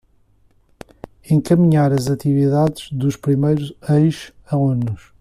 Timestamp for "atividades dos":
2.09-3.15